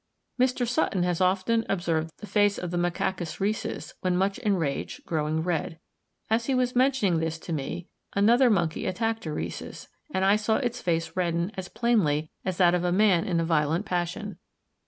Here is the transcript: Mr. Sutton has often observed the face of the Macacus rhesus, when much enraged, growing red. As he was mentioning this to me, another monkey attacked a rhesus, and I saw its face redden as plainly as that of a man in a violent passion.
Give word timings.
Mr. 0.39 0.67
Sutton 0.67 1.03
has 1.03 1.21
often 1.21 1.63
observed 1.69 2.09
the 2.17 2.25
face 2.25 2.57
of 2.57 2.71
the 2.71 2.77
Macacus 2.79 3.39
rhesus, 3.39 3.93
when 4.01 4.17
much 4.17 4.39
enraged, 4.39 5.05
growing 5.05 5.43
red. 5.43 5.79
As 6.27 6.47
he 6.47 6.55
was 6.55 6.75
mentioning 6.75 7.19
this 7.19 7.37
to 7.37 7.53
me, 7.53 7.87
another 8.13 8.49
monkey 8.49 8.87
attacked 8.87 9.27
a 9.27 9.31
rhesus, 9.31 9.89
and 10.11 10.25
I 10.25 10.37
saw 10.37 10.55
its 10.55 10.81
face 10.81 11.15
redden 11.15 11.51
as 11.55 11.67
plainly 11.69 12.31
as 12.43 12.57
that 12.57 12.73
of 12.73 12.83
a 12.83 12.91
man 12.91 13.25
in 13.27 13.39
a 13.39 13.45
violent 13.45 13.85
passion. 13.85 14.39